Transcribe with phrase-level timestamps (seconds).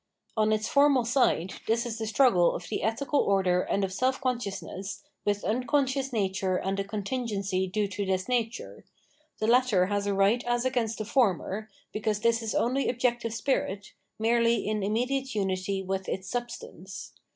[0.35, 4.19] On its formal side, this is the struggle of the ethical order and of self
[4.19, 8.83] consciousness with unconscious nature and a contingency due to this nature.
[9.37, 13.35] The latter has a right as against the former, because this is only objec tive
[13.35, 17.13] spirit, merely in immediate unity with its substance.